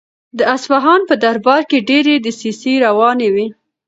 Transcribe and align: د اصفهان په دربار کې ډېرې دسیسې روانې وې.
د 0.37 0.39
اصفهان 0.55 1.01
په 1.09 1.15
دربار 1.23 1.61
کې 1.69 1.85
ډېرې 1.89 2.15
دسیسې 2.25 2.73
روانې 2.85 3.29
وې. 3.33 3.47